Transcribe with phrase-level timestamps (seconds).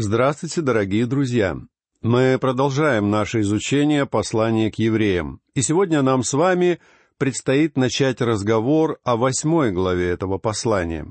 [0.00, 1.56] Здравствуйте, дорогие друзья!
[2.02, 5.40] Мы продолжаем наше изучение послания к евреям.
[5.54, 6.78] И сегодня нам с вами
[7.16, 11.04] предстоит начать разговор о восьмой главе этого послания.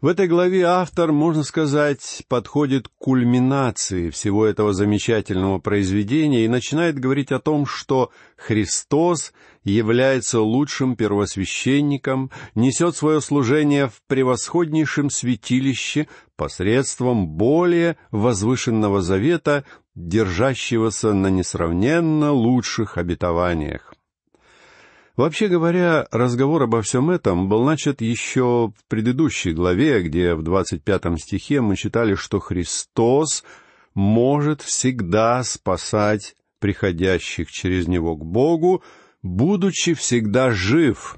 [0.00, 7.00] В этой главе автор, можно сказать, подходит к кульминации всего этого замечательного произведения и начинает
[7.00, 9.32] говорить о том, что Христос
[9.64, 19.64] является лучшим первосвященником, несет свое служение в превосходнейшем святилище посредством более возвышенного завета,
[19.96, 23.97] держащегося на несравненно лучших обетованиях.
[25.18, 30.84] Вообще говоря, разговор обо всем этом был начат еще в предыдущей главе, где в двадцать
[30.84, 33.42] пятом стихе мы читали, что Христос
[33.94, 38.84] может всегда спасать приходящих через Него к Богу,
[39.20, 41.16] будучи всегда жив,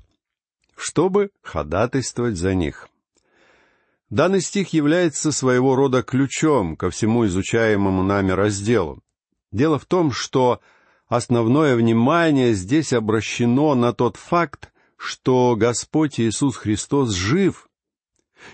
[0.79, 2.89] чтобы ходатайствовать за них.
[4.09, 9.03] Данный стих является своего рода ключом ко всему изучаемому нами разделу.
[9.53, 10.63] Дело в том, что
[11.11, 17.69] основное внимание здесь обращено на тот факт, что Господь Иисус Христос жив.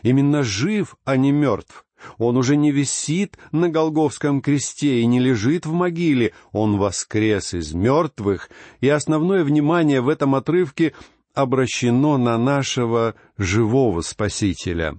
[0.03, 1.85] Именно жив, а не мертв.
[2.19, 7.73] Он уже не висит на Голговском кресте и не лежит в могиле, он воскрес из
[7.73, 10.95] мертвых, и основное внимание в этом отрывке
[11.35, 14.99] обращено на нашего живого Спасителя.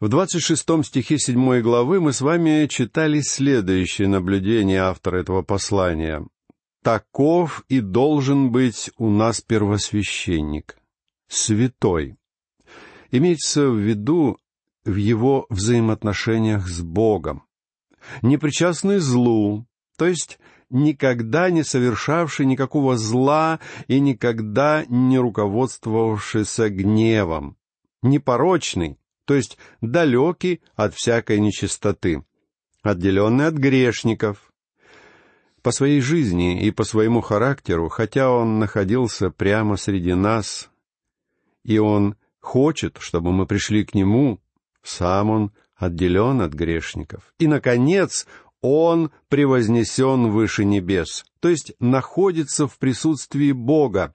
[0.00, 6.24] В двадцать шестом стихе седьмой главы мы с вами читали следующее наблюдение автора этого послания.
[6.84, 10.78] «Таков и должен быть у нас первосвященник,
[11.26, 12.14] святой».
[13.10, 14.38] Имеется в виду
[14.84, 17.42] в его взаимоотношениях с Богом,
[18.22, 20.38] непричастный злу, то есть
[20.70, 27.56] никогда не совершавший никакого зла и никогда не руководствовавшийся гневом,
[28.02, 28.96] непорочный,
[29.28, 32.24] то есть далекий от всякой нечистоты,
[32.82, 34.50] отделенный от грешников.
[35.60, 40.70] По своей жизни и по своему характеру, хотя он находился прямо среди нас,
[41.62, 44.40] и он хочет, чтобы мы пришли к нему,
[44.82, 47.34] сам он отделен от грешников.
[47.38, 48.26] И, наконец,
[48.62, 54.14] он превознесен выше небес, то есть находится в присутствии Бога,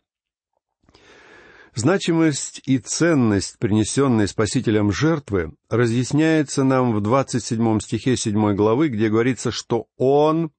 [1.75, 9.49] Значимость и ценность принесенной Спасителем жертвы разъясняется нам в 27 стихе 7 главы, где говорится,
[9.49, 10.51] что Он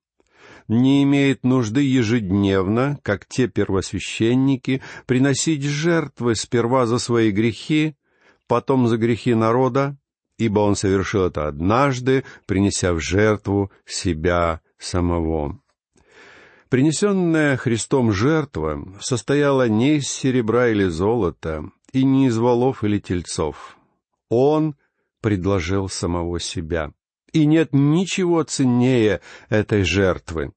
[0.66, 7.94] не имеет нужды ежедневно, как те первосвященники, приносить жертвы сперва за свои грехи,
[8.48, 9.96] потом за грехи народа,
[10.36, 15.60] ибо Он совершил это однажды, принеся в жертву себя самого.
[16.74, 23.78] Принесенная Христом жертва состояла не из серебра или золота, и не из волов или тельцов.
[24.28, 24.74] Он
[25.20, 26.90] предложил самого себя.
[27.32, 30.52] И нет ничего ценнее этой жертвы.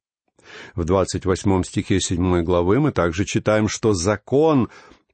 [0.74, 4.70] В двадцать восьмом стихе седьмой главы мы также читаем, что закон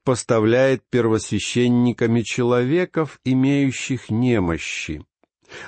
[0.05, 5.03] поставляет первосвященниками человеков, имеющих немощи.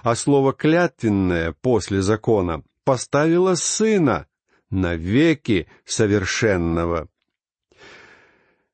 [0.01, 4.28] А слово «клятвенное» после закона поставило сына,
[4.69, 7.07] навеки совершенного.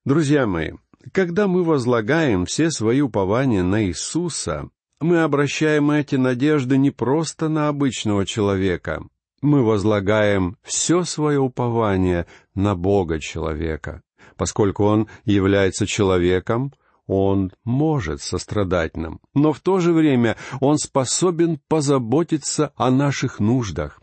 [0.05, 0.71] Друзья мои,
[1.11, 4.69] когда мы возлагаем все свои упования на Иисуса,
[4.99, 9.03] мы обращаем эти надежды не просто на обычного человека,
[9.41, 14.01] мы возлагаем все свое упование на Бога человека.
[14.37, 16.73] Поскольку Он является человеком,
[17.07, 24.00] Он может сострадать нам, но в то же время Он способен позаботиться о наших нуждах.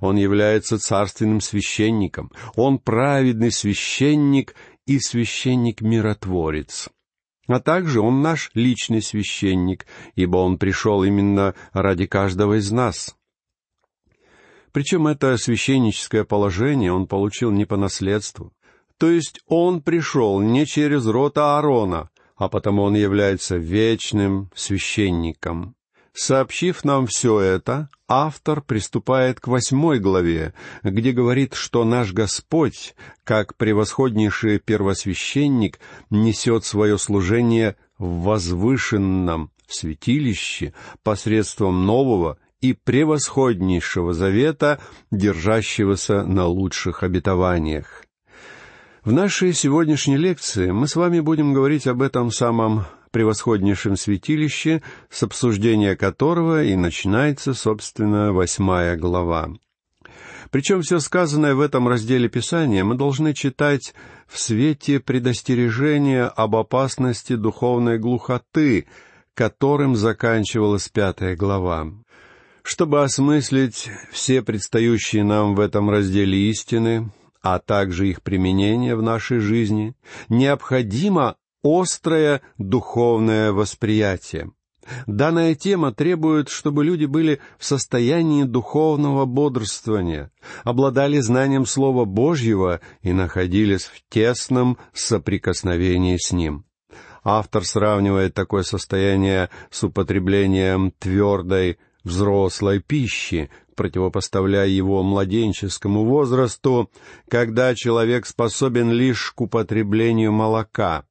[0.00, 2.30] Он является царственным священником.
[2.54, 4.54] Он праведный священник
[4.86, 6.88] и священник-миротворец.
[7.46, 13.16] А также он наш личный священник, ибо он пришел именно ради каждого из нас.
[14.72, 18.52] Причем это священническое положение он получил не по наследству.
[18.98, 25.75] То есть он пришел не через род Аарона, а потому он является вечным священником.
[26.18, 33.54] Сообщив нам все это, автор приступает к восьмой главе, где говорит, что наш Господь, как
[33.56, 35.78] превосходнейший первосвященник,
[36.08, 40.72] несет свое служение в возвышенном святилище
[41.02, 44.80] посредством нового и превосходнейшего завета,
[45.10, 48.04] держащегося на лучших обетованиях.
[49.04, 52.86] В нашей сегодняшней лекции мы с вами будем говорить об этом самом
[53.16, 59.48] превосходнейшем святилище, с обсуждения которого и начинается, собственно, восьмая глава.
[60.50, 63.94] Причем все сказанное в этом разделе Писания мы должны читать
[64.26, 68.86] в свете предостережения об опасности духовной глухоты,
[69.32, 71.86] которым заканчивалась пятая глава.
[72.60, 77.10] Чтобы осмыслить все предстающие нам в этом разделе истины,
[77.40, 79.94] а также их применение в нашей жизни,
[80.28, 81.36] необходимо
[81.66, 84.52] острое духовное восприятие.
[85.06, 90.30] Данная тема требует, чтобы люди были в состоянии духовного бодрствования,
[90.62, 96.64] обладали знанием Слова Божьего и находились в тесном соприкосновении с Ним.
[97.24, 106.88] Автор сравнивает такое состояние с употреблением твердой взрослой пищи, противопоставляя его младенческому возрасту,
[107.28, 111.04] когда человек способен лишь к употреблению молока.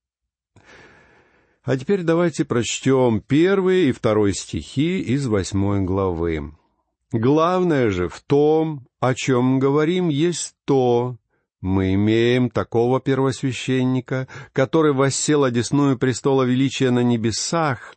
[1.65, 6.53] А теперь давайте прочтем первый и второй стихи из восьмой главы.
[7.11, 11.17] Главное же в том, о чем говорим, есть то,
[11.61, 17.95] мы имеем такого первосвященника, который воссел одесную престола величия на небесах,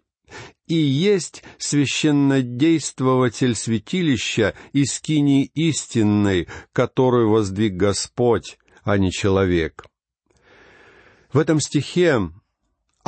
[0.67, 9.85] и есть священнодействователь святилища и скинии истинной, которую воздвиг Господь, а не человек.
[11.31, 12.31] В этом стихе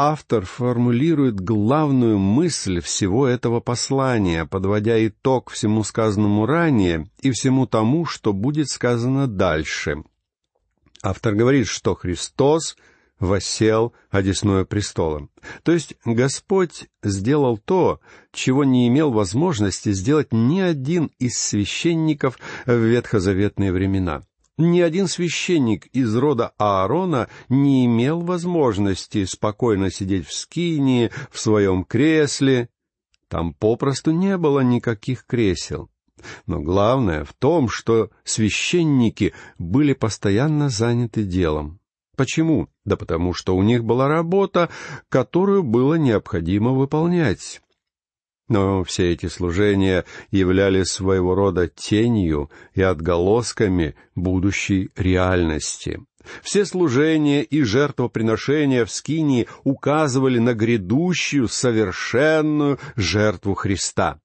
[0.03, 8.07] автор формулирует главную мысль всего этого послания, подводя итог всему сказанному ранее и всему тому,
[8.07, 10.03] что будет сказано дальше.
[11.03, 12.79] Автор говорит, что Христос
[13.19, 15.29] воссел одесную престола.
[15.65, 18.01] То есть Господь сделал то,
[18.33, 24.23] чего не имел возможности сделать ни один из священников в ветхозаветные времена.
[24.61, 31.83] Ни один священник из рода Аарона не имел возможности спокойно сидеть в скинии, в своем
[31.83, 32.69] кресле.
[33.29, 35.89] Там попросту не было никаких кресел.
[36.45, 41.81] Но главное в том, что священники были постоянно заняты делом.
[42.15, 42.69] Почему?
[42.85, 44.69] Да потому что у них была работа,
[45.09, 47.63] которую было необходимо выполнять.
[48.51, 56.01] Но все эти служения являлись своего рода тенью и отголосками будущей реальности.
[56.43, 64.19] Все служения и жертвоприношения в Скинии указывали на грядущую совершенную жертву Христа.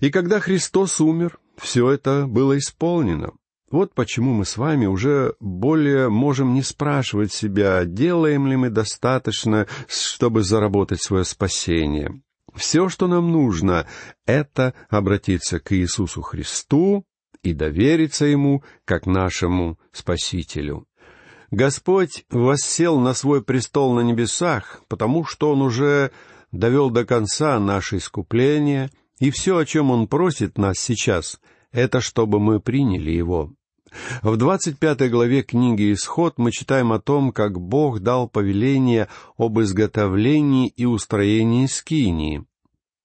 [0.00, 3.32] И когда Христос умер, все это было исполнено.
[3.70, 9.66] Вот почему мы с вами уже более можем не спрашивать себя, делаем ли мы достаточно,
[9.88, 12.20] чтобы заработать свое спасение.
[12.54, 13.86] Все, что нам нужно,
[14.26, 17.04] это обратиться к Иисусу Христу
[17.42, 20.86] и довериться Ему как нашему Спасителю.
[21.50, 26.10] Господь воссел на свой престол на небесах, потому что Он уже
[26.52, 31.40] довел до конца наше искупление, и все, о чем Он просит нас сейчас,
[31.72, 33.52] это чтобы мы приняли Его.
[34.22, 39.60] В двадцать пятой главе книги «Исход» мы читаем о том, как Бог дал повеление об
[39.60, 42.44] изготовлении и устроении скинии.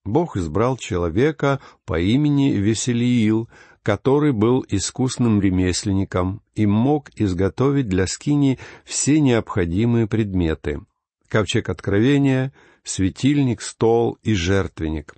[0.06, 3.50] Бог избрал человека по имени Веселиил,
[3.84, 10.82] который был искусным ремесленником и мог изготовить для скини все необходимые предметы—
[11.30, 12.54] ковчег откровения,
[12.84, 15.16] светильник, стол и жертвенник.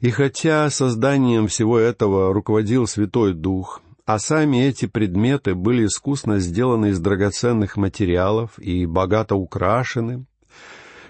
[0.00, 6.90] И хотя созданием всего этого руководил Святой Дух, а сами эти предметы были искусно сделаны
[6.90, 10.26] из драгоценных материалов и богато украшены.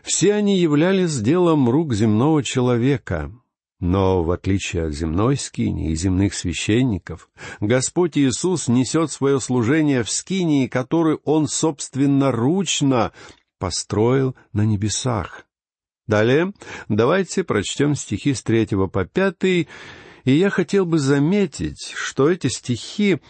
[0.03, 3.33] Все они являлись делом рук земного человека,
[3.79, 7.29] но, в отличие от земной скини и земных священников,
[7.61, 13.13] Господь Иисус несет свое служение в скинии, которую Он собственноручно
[13.59, 15.47] построил на небесах.
[16.07, 16.53] Далее
[16.89, 19.69] давайте прочтем стихи с третьего по пятый
[20.25, 23.21] и я хотел бы заметить, что эти стихи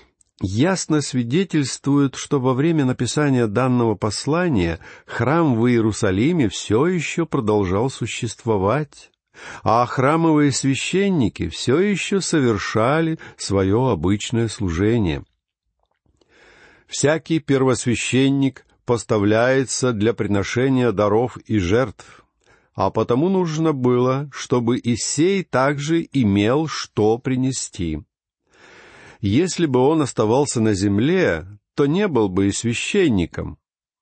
[0.40, 9.10] ясно свидетельствуют, что во время написания данного послания храм в Иерусалиме все еще продолжал существовать,
[9.62, 15.24] а храмовые священники все еще совершали свое обычное служение.
[16.86, 22.21] Всякий первосвященник поставляется для приношения даров и жертв,
[22.74, 28.02] а потому нужно было, чтобы Исей также имел что принести.
[29.20, 33.58] Если бы он оставался на земле, то не был бы и священником,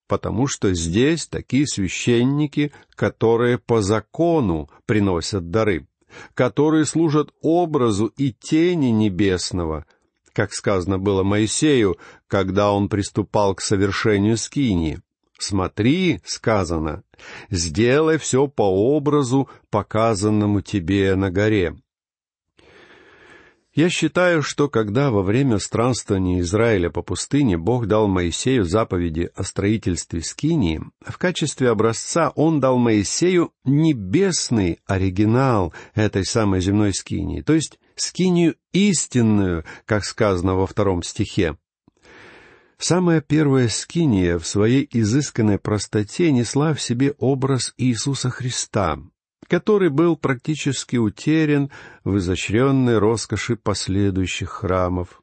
[0.09, 5.87] потому что здесь такие священники, которые по закону приносят дары,
[6.35, 9.85] которые служат образу и тени небесного,
[10.33, 15.00] как сказано было Моисею, когда он приступал к совершению скинии.
[15.41, 17.03] «Смотри»,— сказано,—
[17.51, 21.77] «сделай все по образу, показанному тебе на горе».
[23.73, 29.45] Я считаю, что когда во время странствования Израиля по пустыне Бог дал Моисею заповеди о
[29.45, 37.55] строительстве Скинии, в качестве образца Он дал Моисею небесный оригинал этой самой земной Скинии, то
[37.55, 41.57] есть Скинию истинную, как сказано во втором стихе.
[42.81, 48.99] Самая первая Скиния в своей изысканной простоте несла в себе образ Иисуса Христа,
[49.49, 51.71] который был практически утерян
[52.05, 55.21] в изощренной роскоши последующих храмов.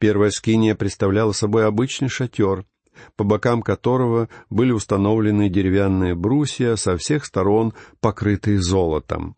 [0.00, 2.66] Первая скиния представляла собой обычный шатер,
[3.14, 9.36] по бокам которого были установлены деревянные брусья, со всех сторон покрытые золотом.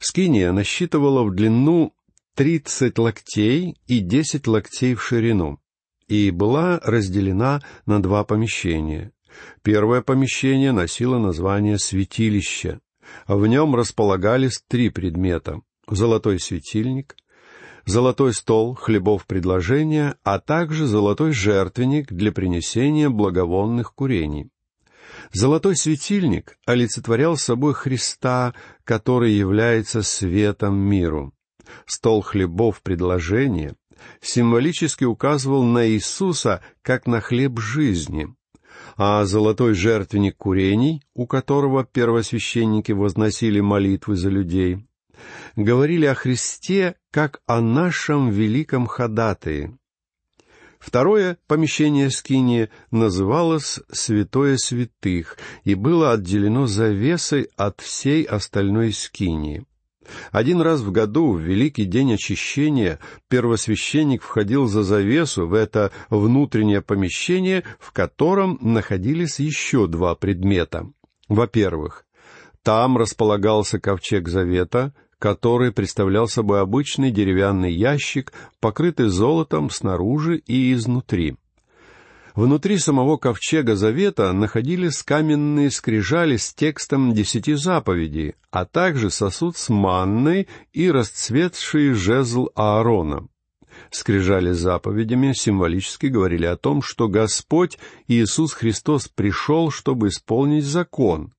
[0.00, 1.94] Скиния насчитывала в длину
[2.34, 5.61] тридцать локтей и десять локтей в ширину
[6.12, 9.12] и была разделена на два помещения.
[9.62, 12.80] Первое помещение носило название «святилище».
[13.26, 17.16] В нем располагались три предмета— золотой светильник,
[17.86, 24.50] золотой стол хлебов предложения, а также золотой жертвенник для принесения благовонных курений.
[25.32, 28.52] Золотой светильник олицетворял собой Христа,
[28.84, 31.32] который является светом миру.
[31.86, 33.74] Стол хлебов предложения
[34.20, 38.28] символически указывал на Иисуса как на хлеб жизни—
[38.96, 44.86] а золотой жертвенник курений, у которого первосвященники возносили молитвы за людей,
[45.56, 49.76] говорили о Христе как о нашем великом ходатае.
[50.78, 59.64] Второе помещение скинии называлось «Святое святых» и было отделено завесой от всей остальной скинии.
[60.30, 66.82] Один раз в году, в Великий день очищения, первосвященник входил за завесу в это внутреннее
[66.82, 70.86] помещение, в котором находились еще два предмета.
[71.28, 72.04] Во-первых,
[72.62, 81.36] там располагался ковчег завета, который представлял собой обычный деревянный ящик, покрытый золотом снаружи и изнутри.
[82.34, 89.68] Внутри самого ковчега завета находились каменные скрижали с текстом десяти заповедей, а также сосуд с
[89.68, 93.28] манной и расцветший жезл Аарона.
[93.90, 101.34] Скрижали заповедями символически говорили о том, что Господь Иисус Христос пришел, чтобы исполнить закон,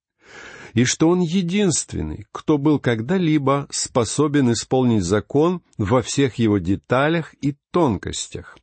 [0.74, 7.56] и что Он единственный, кто был когда-либо способен исполнить закон во всех его деталях и
[7.72, 8.56] тонкостях.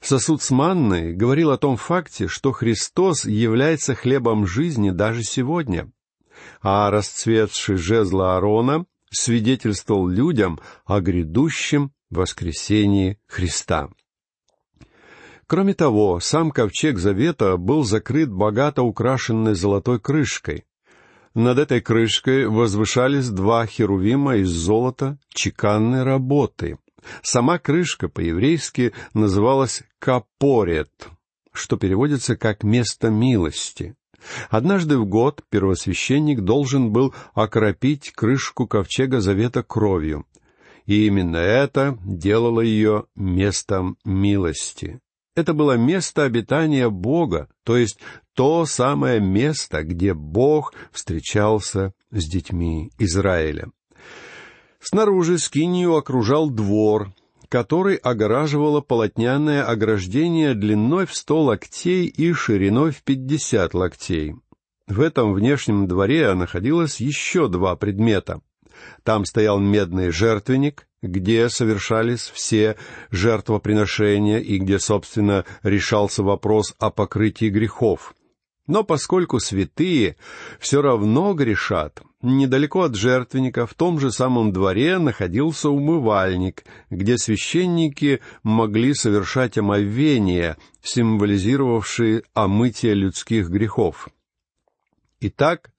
[0.00, 5.90] Сосуд с манной говорил о том факте, что Христос является хлебом жизни даже сегодня,
[6.62, 13.90] а расцветший жезл Аарона свидетельствовал людям о грядущем воскресении Христа.
[15.46, 20.64] Кроме того, сам ковчег завета был закрыт богато украшенной золотой крышкой.
[21.34, 26.78] Над этой крышкой возвышались два херувима из золота чеканной работы,
[27.22, 31.08] Сама крышка по-еврейски называлась «капорет»,
[31.52, 33.94] что переводится как «место милости».
[34.50, 40.26] Однажды в год первосвященник должен был окропить крышку ковчега завета кровью,
[40.86, 45.00] и именно это делало ее местом милости.
[45.36, 48.00] Это было место обитания Бога, то есть
[48.34, 53.70] то самое место, где Бог встречался с детьми Израиля.
[54.80, 57.12] Снаружи скинию окружал двор,
[57.48, 64.36] который огораживало полотняное ограждение длиной в сто локтей и шириной в пятьдесят локтей.
[64.86, 68.40] В этом внешнем дворе находилось еще два предмета.
[69.02, 72.76] Там стоял медный жертвенник, где совершались все
[73.10, 78.14] жертвоприношения и где, собственно, решался вопрос о покрытии грехов.
[78.66, 80.16] Но поскольку святые
[80.58, 88.20] все равно грешат, недалеко от жертвенника в том же самом дворе находился умывальник, где священники
[88.42, 94.08] могли совершать омовение, символизировавшие омытие людских грехов.
[95.20, 95.70] Итак,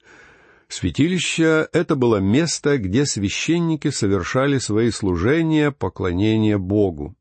[0.67, 7.15] святилище— это было место, где священники совершали свои служения, поклонения Богу.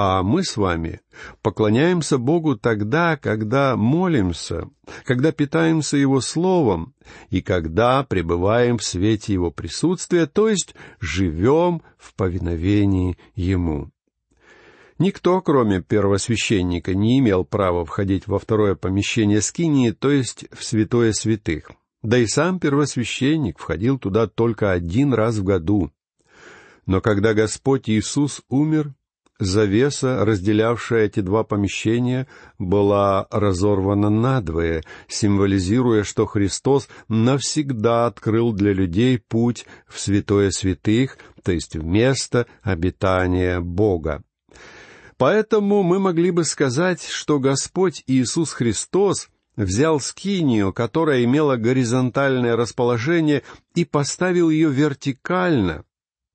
[0.00, 1.00] А мы с вами
[1.42, 4.68] поклоняемся Богу тогда, когда молимся,
[5.04, 6.94] когда питаемся Его Словом
[7.30, 13.90] и когда пребываем в свете Его присутствия, то есть живем в повиновении Ему.
[15.00, 21.10] Никто, кроме первосвященника, не имел права входить во второе помещение скинии, то есть в святое
[21.10, 21.72] святых.
[22.04, 25.90] Да и сам первосвященник входил туда только один раз в году.
[26.86, 28.94] Но когда Господь Иисус умер,
[29.40, 32.26] Завеса, разделявшая эти два помещения,
[32.58, 41.52] была разорвана надвое, символизируя, что Христос навсегда открыл для людей путь в святое святых, то
[41.52, 44.24] есть в место обитания Бога.
[45.18, 53.42] Поэтому мы могли бы сказать, что Господь Иисус Христос взял скинию, которая имела горизонтальное расположение,
[53.74, 55.84] и поставил ее вертикально,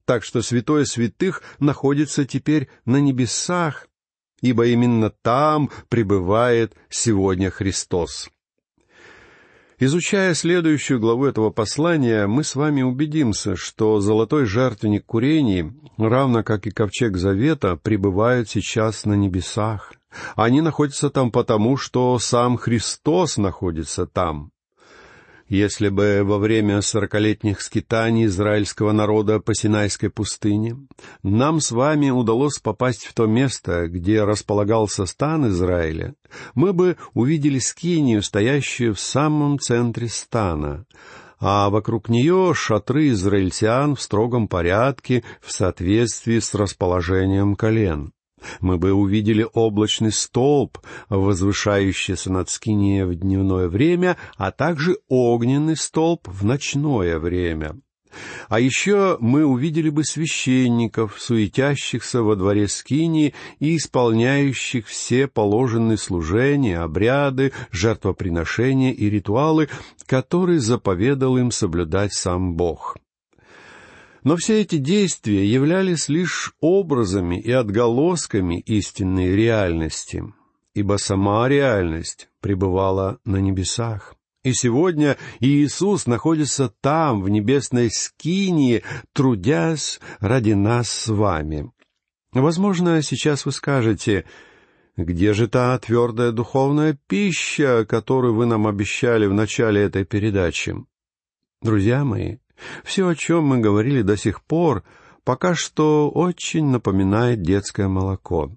[0.06, 3.88] так что святое святых находится теперь на небесах,
[4.42, 8.30] ибо именно там пребывает сегодня Христос.
[9.80, 16.68] Изучая следующую главу этого послания, мы с вами убедимся, что золотой жертвенник курений, равно как
[16.68, 19.92] и ковчег завета, пребывают сейчас на небесах.
[20.38, 24.53] Они находятся там потому, что сам Христос находится там.
[25.54, 30.78] Если бы во время сорокалетних скитаний израильского народа по Синайской пустыне
[31.22, 36.16] нам с вами удалось попасть в то место, где располагался стан Израиля,
[36.56, 40.88] мы бы увидели скинию, стоящую в самом центре стана,
[41.40, 48.13] а вокруг нее шатры израильтян в строгом порядке в соответствии с расположением колен
[48.60, 56.28] мы бы увидели облачный столб, возвышающийся над Скинией в дневное время, а также огненный столб
[56.28, 57.76] в ночное время.
[58.50, 66.80] А еще мы увидели бы священников, суетящихся во дворе Скинии и исполняющих все положенные служения,
[66.80, 69.70] обряды, жертвоприношения и ритуалы,
[70.06, 72.98] которые заповедал им соблюдать сам Бог.
[74.24, 80.24] Но все эти действия являлись лишь образами и отголосками истинной реальности,
[80.74, 84.16] ибо сама реальность пребывала на небесах.
[84.44, 91.72] И сегодня Иисус находится там, в небесной скинии, трудясь ради нас с вами.
[92.34, 94.26] Возможно, сейчас вы скажете,
[94.98, 100.76] где же та твердая духовная пища, которую вы нам обещали в начале этой передачи?
[101.62, 102.38] Друзья мои,
[102.84, 104.84] все, о чем мы говорили до сих пор,
[105.24, 108.52] пока что очень напоминает детское молоко.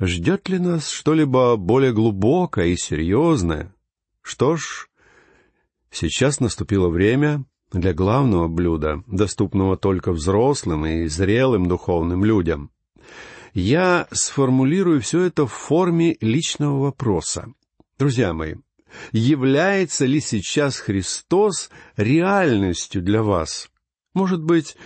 [0.00, 3.74] Ждет ли нас что-либо более глубокое и серьезное?
[4.22, 4.88] Что ж,
[5.90, 12.70] сейчас наступило время для главного блюда, доступного только взрослым и зрелым духовным людям.
[13.52, 17.52] Я сформулирую все это в форме личного вопроса.
[17.98, 18.56] Друзья мои,
[19.12, 23.70] является ли сейчас Христос реальностью для вас?
[24.14, 24.76] Может быть,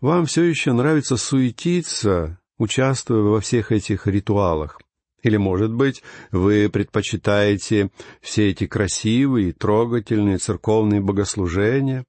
[0.00, 4.80] вам все еще нравится суетиться, участвуя во всех этих ритуалах?
[5.22, 7.90] Или, может быть, вы предпочитаете
[8.20, 12.04] все эти красивые, трогательные церковные богослужения?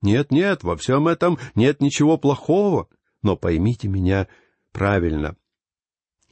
[0.00, 2.88] Нет, нет, во всем этом нет ничего плохого,
[3.22, 4.28] но поймите меня
[4.72, 5.36] правильно.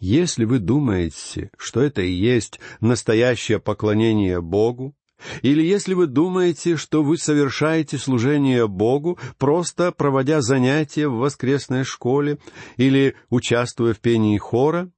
[0.06, 4.94] Если вы думаете, что это и есть настоящее поклонение Богу,
[5.40, 12.36] или если вы думаете, что вы совершаете служение Богу, просто проводя занятия в воскресной школе
[12.76, 14.90] или участвуя в пении хора,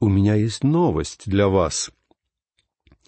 [0.00, 1.90] у меня есть новость для вас.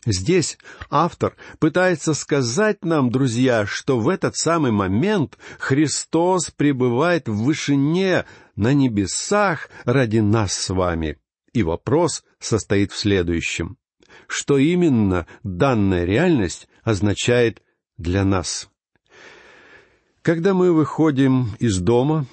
[0.04, 0.58] Здесь
[0.90, 8.74] автор пытается сказать нам, друзья, что в этот самый момент Христос пребывает в вышине на
[8.74, 11.16] небесах ради нас с вами.
[11.52, 13.76] И вопрос состоит в следующем.
[14.26, 17.62] Что именно данная реальность означает
[17.96, 18.68] для нас?
[20.22, 22.26] Когда мы выходим из дома,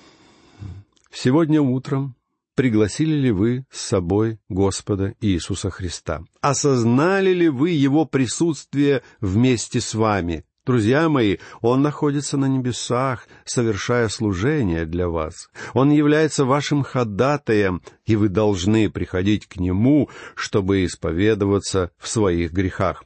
[1.12, 2.16] сегодня утром
[2.56, 6.24] пригласили ли вы с собой Господа Иисуса Христа?
[6.42, 10.46] Осознали ли вы Его присутствие вместе с вами?
[10.66, 15.50] Друзья мои, Он находится на небесах, совершая служение для вас.
[15.74, 23.04] Он является вашим ходатаем, и вы должны приходить к Нему, чтобы исповедоваться в своих грехах.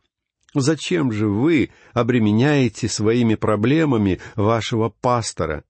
[0.54, 5.64] Зачем же вы обременяете своими проблемами вашего пастора?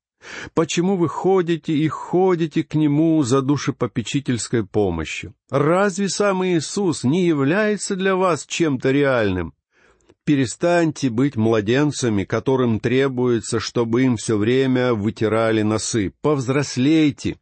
[0.54, 5.34] Почему вы ходите и ходите к Нему за душепопечительской помощью?
[5.50, 9.54] Разве сам Иисус не является для вас чем-то реальным?
[10.26, 16.14] Перестаньте быть младенцами, которым требуется, чтобы им все время вытирали носы.
[16.22, 17.38] Повзрослейте.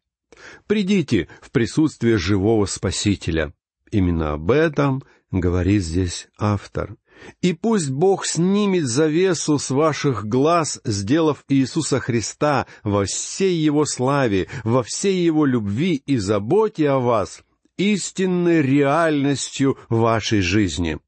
[0.66, 3.54] Придите в присутствие живого Спасителя.
[3.92, 6.96] Именно об этом говорит здесь автор.
[7.42, 14.48] И пусть Бог снимет завесу с ваших глаз, сделав Иисуса Христа во всей Его славе,
[14.64, 17.44] во всей Его любви и заботе о вас,
[17.78, 21.00] истинной реальностью вашей жизни.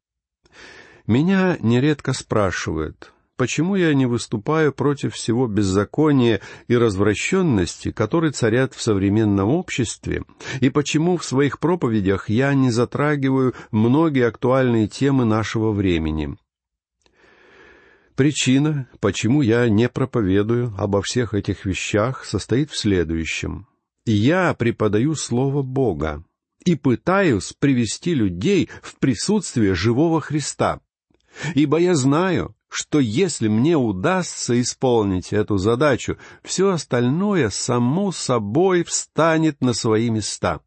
[1.06, 6.40] Меня нередко спрашивают, почему я не выступаю против всего беззакония
[6.70, 10.24] и развращенности, которые царят в современном обществе,
[10.62, 16.38] и почему в своих проповедях я не затрагиваю многие актуальные темы нашего времени.
[18.16, 23.68] Причина, почему я не проповедую обо всех этих вещах, состоит в следующем.
[24.06, 26.24] Я преподаю Слово Бога
[26.64, 30.80] и пытаюсь привести людей в присутствие живого Христа.
[31.56, 39.62] Ибо я знаю, что если мне удастся исполнить эту задачу, все остальное само собой встанет
[39.62, 40.62] на свои места.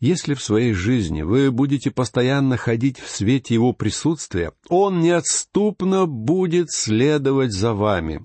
[0.00, 6.70] Если в своей жизни вы будете постоянно ходить в свете Его присутствия, Он неотступно будет
[6.70, 8.24] следовать за вами.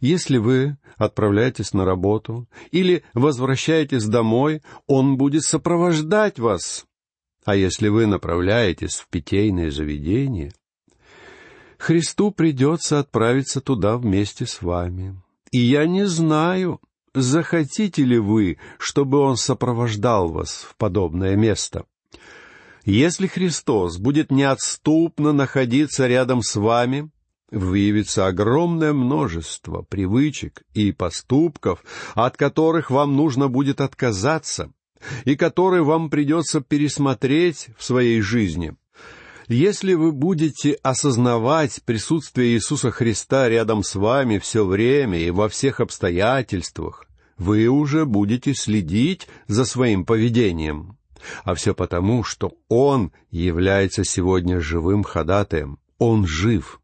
[0.00, 6.86] Если вы отправляетесь на работу или возвращаетесь домой, Он будет сопровождать вас.
[7.44, 10.52] А если вы направляетесь в питейное заведение,
[11.78, 15.20] Христу придется отправиться туда вместе с вами.
[15.50, 16.80] И я не знаю,
[17.14, 21.86] захотите ли вы, чтобы Он сопровождал вас в подобное место.
[22.84, 27.10] Если Христос будет неотступно находиться рядом с вами,
[27.50, 31.82] выявится огромное множество привычек и поступков,
[32.14, 34.72] от которых вам нужно будет отказаться,
[35.24, 38.74] и которые вам придется пересмотреть в своей жизни.
[39.48, 45.80] Если вы будете осознавать присутствие Иисуса Христа рядом с вами все время и во всех
[45.80, 50.98] обстоятельствах, вы уже будете следить за своим поведением.
[51.42, 55.78] А все потому, что Он является сегодня живым ходатаем.
[55.98, 56.80] Он жив.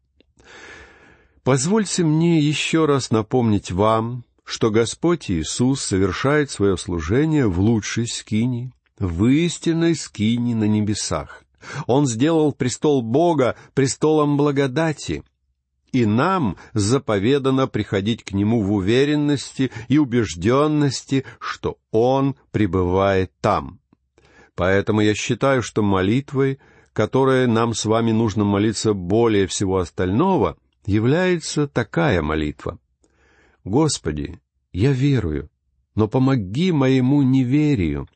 [1.43, 8.71] Позвольте мне еще раз напомнить вам, что Господь Иисус совершает свое служение в лучшей скине,
[8.97, 11.43] в истинной скине на небесах.
[11.85, 15.23] Он сделал престол Бога престолом благодати,
[15.91, 23.81] и нам заповедано приходить к Нему в уверенности и убежденности, что Он пребывает там.
[24.55, 26.59] Поэтому я считаю, что молитвой,
[26.93, 30.55] которой нам с вами нужно молиться более всего остального,
[30.85, 32.79] является такая молитва.
[33.67, 34.39] «Господи,
[34.71, 35.49] я верую,
[35.93, 38.07] но помоги моему неверию».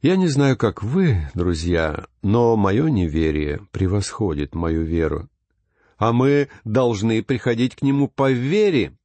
[0.00, 5.28] Я не знаю, как вы, друзья, но мое неверие превосходит мою веру.
[5.98, 8.96] А мы должны приходить к Нему по вере,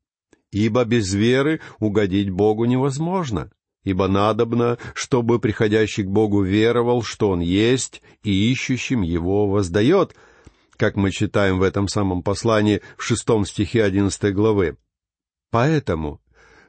[0.51, 3.51] ибо без веры угодить Богу невозможно,
[3.83, 10.15] ибо надобно, чтобы приходящий к Богу веровал, что Он есть, и ищущим Его воздает,
[10.77, 14.77] как мы читаем в этом самом послании в шестом стихе одиннадцатой главы.
[15.53, 16.19] Поэтому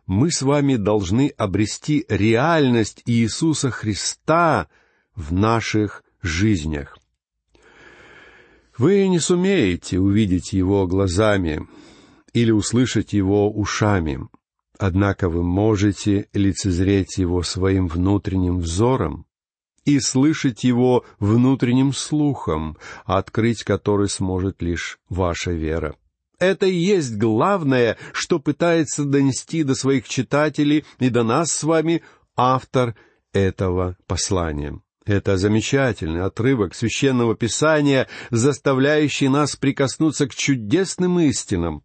[0.07, 4.68] мы с вами должны обрести реальность Иисуса Христа
[5.16, 6.99] в наших жизнях.
[8.77, 11.66] Вы не сумеете увидеть Его глазами
[12.35, 14.29] или услышать Его ушами,
[14.79, 19.25] однако вы можете лицезреть Его своим внутренним взором
[19.87, 25.97] и слышать Его внутренним слухом, открыть который сможет лишь ваша вера.
[26.44, 32.02] Это и есть главное, что пытается донести до своих читателей и до нас с вами
[32.37, 32.94] автор
[33.33, 34.78] этого послания.
[35.07, 41.83] Это замечательный отрывок священного писания, заставляющий нас прикоснуться к чудесным истинам.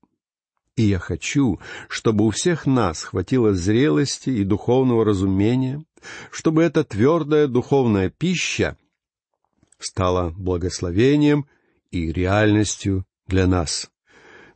[0.75, 5.85] И я хочу, чтобы у всех нас хватило зрелости и духовного разумения,
[6.31, 8.77] чтобы эта твердая духовная пища
[9.77, 11.45] стала благословением
[11.91, 13.89] и реальностью для нас.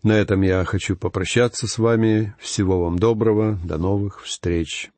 [0.03, 2.35] На этом я хочу попрощаться с вами.
[2.37, 3.57] Всего вам доброго.
[3.63, 4.91] До новых встреч.